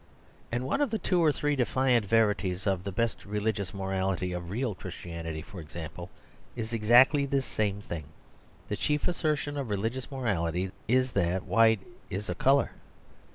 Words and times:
And 0.51 0.65
one 0.65 0.81
of 0.81 0.89
the 0.89 0.97
two 0.97 1.23
or 1.23 1.31
three 1.31 1.55
defiant 1.55 2.07
verities 2.07 2.65
of 2.65 2.83
the 2.85 2.91
best 2.91 3.23
religious 3.23 3.71
morality, 3.71 4.31
of 4.33 4.49
real 4.49 4.73
Christianity, 4.73 5.43
for 5.43 5.59
example, 5.59 6.09
is 6.55 6.73
exactly 6.73 7.27
this 7.27 7.45
same 7.45 7.81
thing; 7.81 8.05
the 8.67 8.75
chief 8.75 9.07
assertion 9.07 9.57
of 9.57 9.69
religious 9.69 10.09
morality 10.09 10.71
is 10.87 11.11
that 11.11 11.43
white 11.43 11.81
is 12.09 12.31
a 12.31 12.33
colour. 12.33 12.71